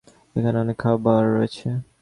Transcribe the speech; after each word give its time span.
এখানে 0.35 0.57
অনেক 0.63 0.77
খাবার 0.83 1.21
রয়েছে। 1.35 1.67